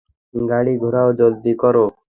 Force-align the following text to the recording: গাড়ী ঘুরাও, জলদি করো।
গাড়ী 0.33 0.73
ঘুরাও, 0.77 1.09
জলদি 1.19 1.53
করো। 1.61 1.85